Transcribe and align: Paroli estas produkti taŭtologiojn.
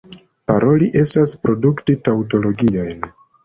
Paroli 0.51 0.87
estas 1.03 1.35
produkti 1.45 1.99
taŭtologiojn. 2.09 3.09